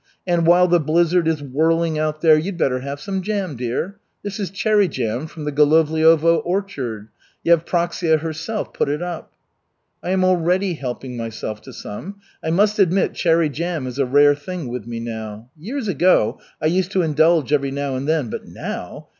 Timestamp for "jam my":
3.21-3.55